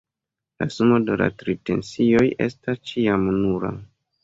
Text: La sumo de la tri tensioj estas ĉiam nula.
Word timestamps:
La 0.61 0.67
sumo 0.75 0.97
de 1.09 1.17
la 1.23 1.27
tri 1.43 1.55
tensioj 1.71 2.25
estas 2.49 2.83
ĉiam 2.93 3.31
nula. 3.47 3.75